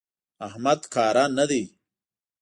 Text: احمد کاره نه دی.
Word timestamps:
احمد 0.47 0.79
کاره 0.93 1.25
نه 1.37 1.45
دی. 1.49 1.63